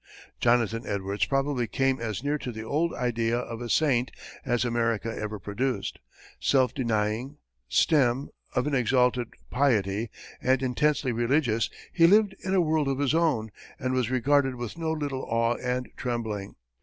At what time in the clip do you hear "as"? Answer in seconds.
1.99-2.23, 4.43-4.65